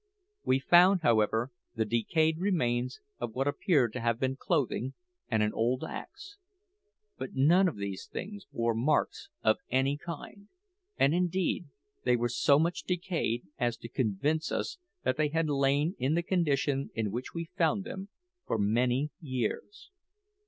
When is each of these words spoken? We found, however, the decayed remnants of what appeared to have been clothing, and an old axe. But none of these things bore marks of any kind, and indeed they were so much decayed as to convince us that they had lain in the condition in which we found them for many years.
We 0.43 0.57
found, 0.57 1.01
however, 1.03 1.51
the 1.75 1.85
decayed 1.85 2.39
remnants 2.39 3.01
of 3.19 3.35
what 3.35 3.47
appeared 3.47 3.93
to 3.93 3.99
have 3.99 4.19
been 4.19 4.35
clothing, 4.35 4.95
and 5.29 5.43
an 5.43 5.53
old 5.53 5.83
axe. 5.83 6.37
But 7.19 7.35
none 7.35 7.67
of 7.67 7.75
these 7.77 8.07
things 8.11 8.45
bore 8.51 8.73
marks 8.73 9.29
of 9.43 9.59
any 9.69 9.97
kind, 9.97 10.47
and 10.97 11.13
indeed 11.13 11.65
they 12.03 12.15
were 12.15 12.29
so 12.29 12.57
much 12.57 12.81
decayed 12.81 13.43
as 13.59 13.77
to 13.77 13.89
convince 13.89 14.51
us 14.51 14.79
that 15.03 15.17
they 15.17 15.27
had 15.29 15.47
lain 15.49 15.95
in 15.99 16.15
the 16.15 16.23
condition 16.23 16.89
in 16.95 17.11
which 17.11 17.35
we 17.35 17.51
found 17.55 17.83
them 17.83 18.09
for 18.47 18.57
many 18.57 19.11
years. 19.19 19.91